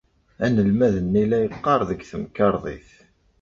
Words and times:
Anelmad-nni 0.45 1.23
la 1.29 1.37
yeqqar 1.43 1.81
deg 1.89 2.01
temkarḍit. 2.09 2.89